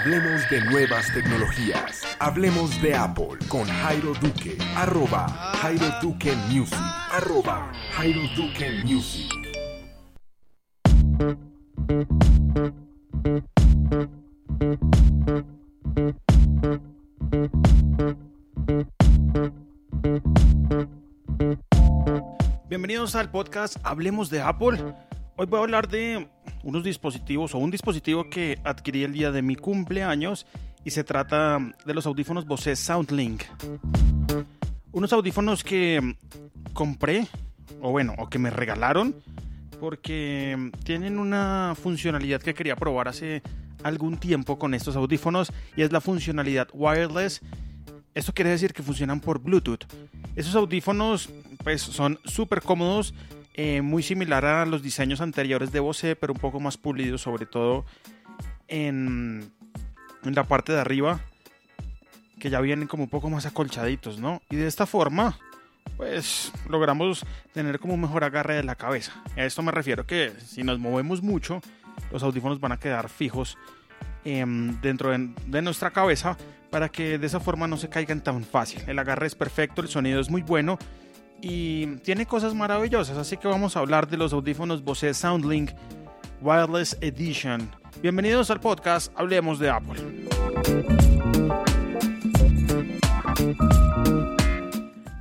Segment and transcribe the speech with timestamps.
[0.00, 2.04] Hablemos de nuevas tecnologías.
[2.20, 4.56] Hablemos de Apple con Jairo Duque.
[4.76, 5.26] Arroba
[5.60, 6.78] Jairo Duque Music.
[7.10, 9.28] Arroba Jairo Duque Music.
[22.68, 24.94] Bienvenidos al podcast Hablemos de Apple.
[25.36, 26.28] Hoy voy a hablar de
[26.62, 30.46] unos dispositivos o un dispositivo que adquirí el día de mi cumpleaños
[30.84, 33.42] y se trata de los audífonos Bose SoundLink.
[34.92, 36.16] Unos audífonos que
[36.72, 37.26] compré
[37.80, 39.14] o bueno, o que me regalaron
[39.78, 43.42] porque tienen una funcionalidad que quería probar hace
[43.82, 47.40] algún tiempo con estos audífonos y es la funcionalidad wireless.
[48.14, 49.84] Esto quiere decir que funcionan por Bluetooth.
[50.34, 51.30] Esos audífonos
[51.62, 53.14] pues son súper cómodos,
[53.60, 57.44] eh, muy similar a los diseños anteriores de Bose, pero un poco más pulidos, sobre
[57.44, 57.84] todo
[58.68, 59.50] en,
[60.22, 61.18] en la parte de arriba,
[62.38, 64.40] que ya vienen como un poco más acolchaditos, ¿no?
[64.48, 65.36] Y de esta forma
[65.96, 69.12] pues logramos tener como un mejor agarre de la cabeza.
[69.36, 71.60] A esto me refiero que si nos movemos mucho,
[72.12, 73.58] los audífonos van a quedar fijos
[74.24, 76.36] em, dentro de, nuestra cabeza
[76.70, 78.82] para que de esa forma no se caigan tan fácil.
[78.86, 80.78] El agarre es perfecto, el sonido es muy bueno
[81.40, 83.16] y tiene cosas maravillosas.
[83.16, 85.70] Así que vamos a hablar de los audífonos Bose SoundLink
[86.40, 87.70] Wireless Edition.
[88.02, 90.26] Bienvenidos al podcast Hablemos de Apple.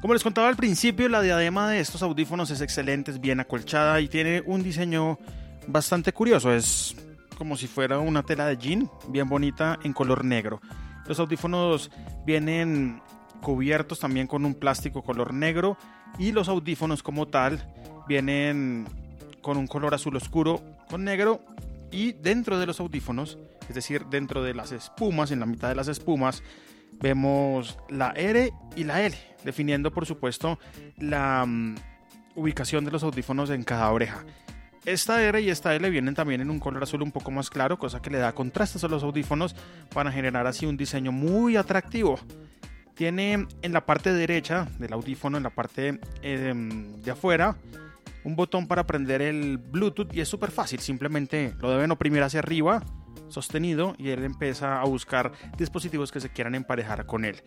[0.00, 4.00] Como les contaba al principio, la diadema de estos audífonos es excelente, es bien acolchada
[4.00, 5.18] y tiene un diseño
[5.66, 6.52] bastante curioso.
[6.52, 6.94] Es
[7.36, 10.60] como si fuera una tela de jean, bien bonita, en color negro.
[11.06, 11.90] Los audífonos
[12.24, 13.02] vienen
[13.40, 15.76] cubiertos también con un plástico color negro
[16.18, 17.72] y los audífonos como tal
[18.08, 18.86] vienen
[19.42, 21.40] con un color azul oscuro con negro
[21.90, 25.74] y dentro de los audífonos, es decir, dentro de las espumas, en la mitad de
[25.74, 26.42] las espumas,
[27.00, 30.58] vemos la R y la L, definiendo por supuesto
[30.98, 31.76] la mm,
[32.34, 34.24] ubicación de los audífonos en cada oreja.
[34.84, 37.78] Esta R y esta L vienen también en un color azul un poco más claro,
[37.78, 39.56] cosa que le da contrastes a los audífonos
[39.92, 42.20] para generar así un diseño muy atractivo.
[42.96, 47.56] Tiene en la parte derecha del audífono, en la parte em, de afuera,
[48.24, 52.40] un botón para prender el Bluetooth y es súper fácil, simplemente lo deben oprimir hacia
[52.40, 52.82] arriba
[53.28, 57.42] sostenido y él empieza a buscar dispositivos que se quieran emparejar con él.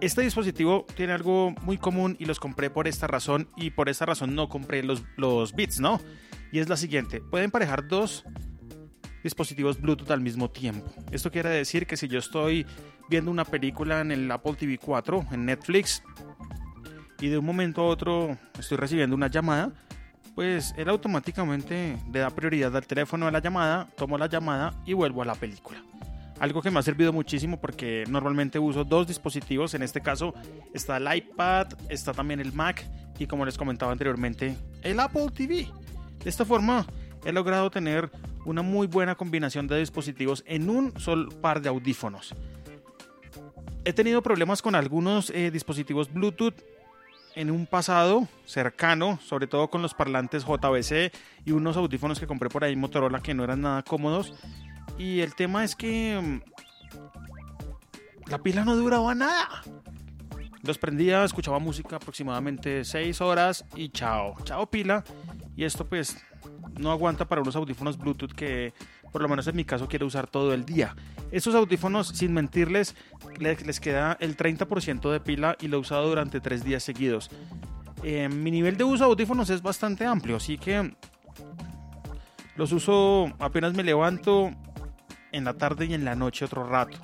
[0.00, 4.06] Este dispositivo tiene algo muy común y los compré por esta razón y por esta
[4.06, 6.00] razón no compré los, los bits, ¿no?
[6.50, 8.24] Y es la siguiente, pueden emparejar dos
[9.22, 10.90] dispositivos Bluetooth al mismo tiempo.
[11.10, 12.66] Esto quiere decir que si yo estoy
[13.08, 16.02] viendo una película en el Apple TV 4, en Netflix,
[17.20, 19.72] y de un momento a otro estoy recibiendo una llamada,
[20.34, 24.92] pues él automáticamente le da prioridad al teléfono de la llamada, tomo la llamada y
[24.92, 25.82] vuelvo a la película.
[26.40, 30.34] Algo que me ha servido muchísimo porque normalmente uso dos dispositivos, en este caso
[30.74, 32.84] está el iPad, está también el Mac
[33.18, 35.68] y como les comentaba anteriormente, el Apple TV.
[36.24, 36.84] De esta forma
[37.24, 38.10] he logrado tener
[38.44, 42.34] una muy buena combinación de dispositivos en un solo par de audífonos.
[43.84, 46.54] He tenido problemas con algunos eh, dispositivos Bluetooth
[47.34, 51.12] en un pasado cercano, sobre todo con los parlantes JBC
[51.44, 54.34] y unos audífonos que compré por ahí Motorola que no eran nada cómodos.
[54.98, 56.40] Y el tema es que mm,
[58.30, 59.62] la pila no duraba nada.
[60.62, 65.02] Los prendía, escuchaba música aproximadamente 6 horas y chao, chao pila.
[65.56, 66.16] Y esto pues
[66.78, 68.72] no aguanta para unos audífonos Bluetooth que
[69.12, 70.96] por lo menos en mi caso quiero usar todo el día.
[71.30, 72.96] Estos audífonos, sin mentirles,
[73.38, 77.30] les, queda el 30% de pila y lo he usado durante 3 días seguidos.
[78.02, 80.94] Eh, mi nivel de uso de audífonos es bastante amplio, así que
[82.56, 84.50] los uso apenas me levanto
[85.30, 86.98] en la tarde y en la noche otro rato.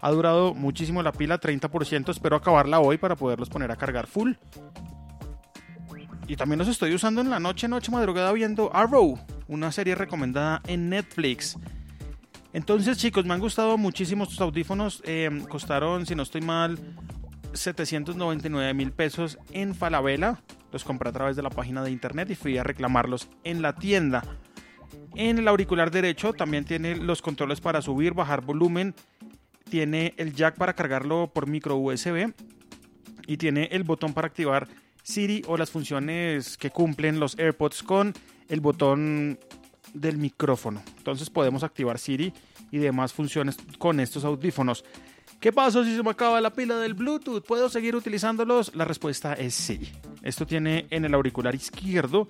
[0.00, 4.32] Ha durado muchísimo la pila, 30%, espero acabarla hoy para poderlos poner a cargar full.
[6.26, 9.18] Y también los estoy usando en la noche, noche madrugada viendo Arrow,
[9.48, 11.58] una serie recomendada en Netflix.
[12.52, 15.02] Entonces, chicos, me han gustado muchísimo estos audífonos.
[15.04, 16.78] Eh, costaron, si no estoy mal,
[17.54, 20.40] 799 mil pesos en Falabella.
[20.70, 23.74] Los compré a través de la página de internet y fui a reclamarlos en la
[23.74, 24.22] tienda.
[25.14, 28.94] En el auricular derecho también tiene los controles para subir, bajar volumen.
[29.68, 32.32] Tiene el jack para cargarlo por micro USB.
[33.26, 34.68] Y tiene el botón para activar
[35.02, 38.14] Siri o las funciones que cumplen los AirPods con
[38.48, 39.38] el botón
[39.94, 40.82] del micrófono.
[40.98, 42.32] Entonces podemos activar Siri
[42.70, 44.84] y demás funciones con estos audífonos.
[45.40, 47.44] ¿Qué pasa si se me acaba la pila del Bluetooth?
[47.44, 48.74] ¿Puedo seguir utilizándolos?
[48.76, 49.92] La respuesta es sí.
[50.22, 52.28] Esto tiene en el auricular izquierdo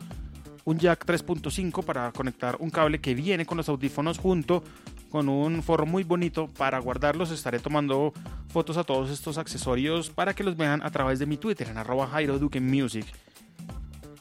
[0.65, 4.63] un jack 3.5 para conectar un cable que viene con los audífonos junto
[5.12, 7.31] con un forro muy bonito para guardarlos.
[7.31, 8.14] Estaré tomando
[8.49, 11.76] fotos a todos estos accesorios para que los vean a través de mi Twitter en
[11.76, 13.05] arroba Jairo Music.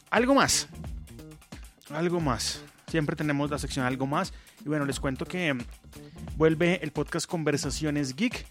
[0.10, 0.68] Algo más.
[1.92, 2.62] Algo más.
[2.88, 4.34] Siempre tenemos la sección algo más.
[4.66, 5.56] Y bueno, les cuento que
[6.36, 8.46] vuelve el podcast Conversaciones Geek.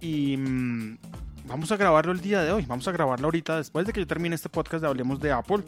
[0.00, 0.98] Y mm,
[1.46, 2.64] vamos a grabarlo el día de hoy.
[2.66, 5.62] Vamos a grabarlo ahorita después de que yo termine este podcast de Hablemos de Apple.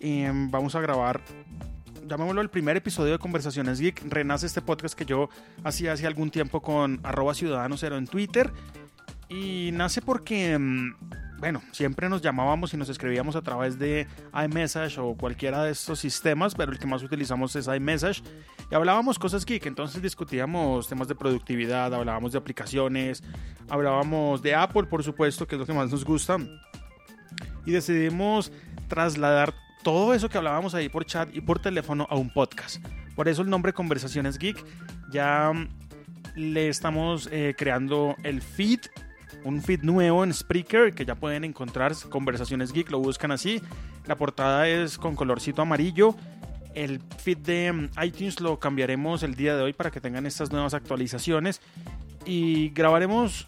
[0.00, 1.20] Em, vamos a grabar
[2.08, 4.02] llamémoslo el primer episodio de Conversaciones Geek.
[4.08, 5.28] Renace este podcast que yo
[5.62, 8.50] hacía hace algún tiempo con arroba ciudadano cero en Twitter.
[9.28, 10.94] Y nace porque, mm,
[11.38, 15.98] bueno, siempre nos llamábamos y nos escribíamos a través de iMessage o cualquiera de estos
[15.98, 18.22] sistemas, pero el que más utilizamos es iMessage.
[18.70, 23.22] Y hablábamos cosas geek, entonces discutíamos temas de productividad, hablábamos de aplicaciones,
[23.68, 26.38] hablábamos de Apple, por supuesto, que es lo que más nos gusta.
[27.66, 28.50] Y decidimos
[28.88, 29.52] trasladar
[29.82, 32.84] todo eso que hablábamos ahí por chat y por teléfono a un podcast.
[33.14, 34.64] Por eso el nombre Conversaciones Geek.
[35.10, 35.68] Ya mm,
[36.36, 38.80] le estamos eh, creando el feed,
[39.44, 41.92] un feed nuevo en Spreaker que ya pueden encontrar.
[42.08, 43.60] Conversaciones Geek, lo buscan así.
[44.06, 46.14] La portada es con colorcito amarillo.
[46.74, 50.52] El feed de mm, iTunes lo cambiaremos el día de hoy para que tengan estas
[50.52, 51.60] nuevas actualizaciones.
[52.24, 53.46] Y grabaremos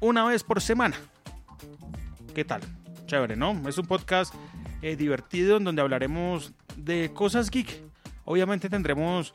[0.00, 0.96] una vez por semana.
[2.34, 2.60] ¿Qué tal?
[3.06, 3.68] Chévere, ¿no?
[3.68, 4.34] Es un podcast
[4.82, 7.82] eh, divertido en donde hablaremos de cosas geek.
[8.24, 9.34] Obviamente tendremos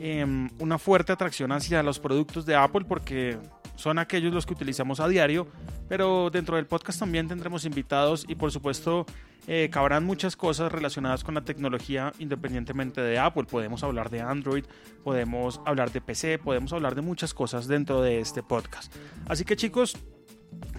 [0.00, 3.38] em, una fuerte atracción hacia los productos de Apple porque
[3.76, 5.48] son aquellos los que utilizamos a diario,
[5.88, 9.04] pero dentro del podcast también tendremos invitados y por supuesto
[9.46, 13.44] eh, cabrán muchas cosas relacionadas con la tecnología independientemente de Apple.
[13.44, 14.64] Podemos hablar de Android,
[15.02, 18.94] podemos hablar de PC, podemos hablar de muchas cosas dentro de este podcast.
[19.26, 19.96] Así que chicos,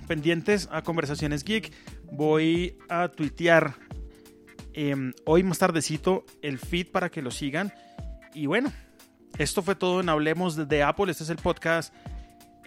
[0.08, 1.72] pendientes a Conversaciones Geek,
[2.12, 3.76] voy a tuitear
[4.78, 7.74] Em, hoy más tardecito el feed para que lo sigan.
[8.34, 8.74] Y bueno,
[9.38, 11.10] esto fue todo en Hablemos de, Apple.
[11.10, 11.94] Este es el podcast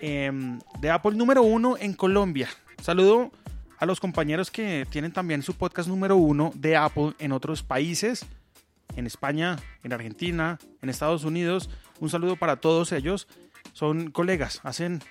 [0.01, 2.49] em, de Apple número uno en Colombia.
[2.83, 3.31] Saludo
[3.77, 8.25] a los compañeros que tienen también su podcast número uno de Apple en otros países,
[8.97, 11.69] en España, en Argentina, en Estados Unidos.
[12.01, 13.29] Un saludo para todos ellos.
[13.75, 15.03] Son colegas, hacen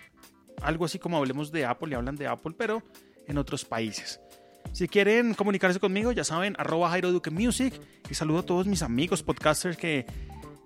[0.63, 2.81] algo así como hablemos de Apple y hablan de Apple, pero
[3.27, 4.19] en otros países.
[4.77, 7.73] Si quieren comunicarse conmigo, ya saben, arroba Jairo Duque Music.
[8.11, 10.05] Y saludo a todos mis amigos podcasters que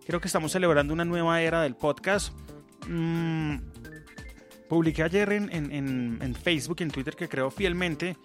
[0.06, 2.34] creo que estamos celebrando una nueva era del podcast.
[2.90, 3.56] Mm,
[4.68, 8.18] publiqué ayer en, Facebook y en Twitter que creo fielmente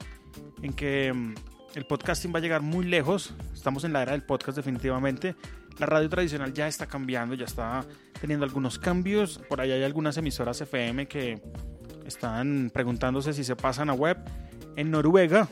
[0.61, 1.35] en que mm,
[1.77, 3.32] el podcasting va a llegar muy lejos.
[3.55, 5.37] Estamos en la era del podcast definitivamente.
[5.79, 7.85] La radio tradicional ya está cambiando, ya está
[8.21, 9.39] teniendo algunos cambios.
[9.49, 11.41] Por ahí hay algunas emisoras FM que
[12.05, 14.19] están preguntándose si se pasan a web.
[14.75, 15.49] En Noruega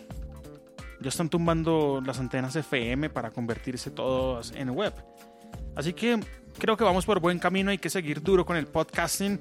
[1.05, 4.95] ya están tumbando las antenas FM para convertirse todas en web.
[5.77, 6.19] Así que
[6.59, 9.39] creo que vamos por buen camino, hay que seguir duro con el podcasting,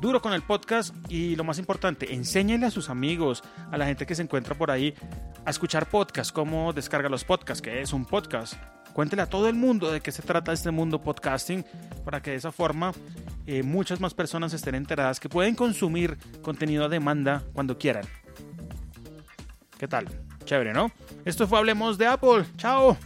[0.00, 4.06] duro con el podcast y lo más importante, enséñenle a sus amigos, a la gente
[4.06, 4.94] que se encuentra por ahí
[5.44, 8.54] a escuchar podcasts, cómo descarga los podcasts, que es un podcast.
[8.94, 11.62] Cuéntele a todo el mundo de qué se trata este mundo podcasting
[12.06, 12.92] para que de esa forma
[13.46, 18.04] eh, muchas más personas estén enteradas que pueden consumir contenido a demanda cuando quieran.
[19.78, 20.06] ¿Qué tal?
[20.44, 20.90] Chévere, ¿no?
[21.24, 22.44] Esto fue Hablemos de Apple.
[22.56, 22.96] Chao.